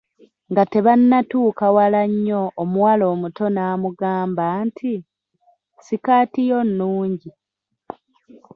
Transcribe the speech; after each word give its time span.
Nga 0.51 0.63
tebannatuuka 0.71 1.65
wala 1.77 2.01
nnyo 2.11 2.41
omuwala 2.61 3.03
omuto 3.13 3.45
n'amugamba 3.51 4.45
nti, 4.67 4.93
Sikati 5.85 6.41
yo 6.49 6.59
nnungi. 6.67 7.29